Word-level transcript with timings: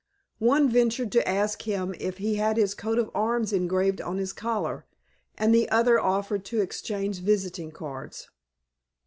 One 0.39 0.67
ventured 0.67 1.11
to 1.11 1.27
ask 1.29 1.61
him 1.61 1.93
if 1.99 2.17
he 2.17 2.33
had 2.37 2.57
his 2.57 2.73
coat 2.73 2.97
of 2.97 3.11
arms 3.13 3.53
engraved 3.53 4.01
on 4.01 4.17
his 4.17 4.33
collar 4.33 4.87
and 5.37 5.53
the 5.53 5.69
other 5.69 5.99
offered 5.99 6.43
to 6.45 6.59
exchange 6.59 7.19
visiting 7.19 7.69
cards. 7.71 8.27